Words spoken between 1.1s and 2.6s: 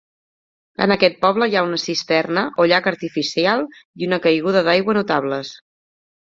poble hi ha una cisterna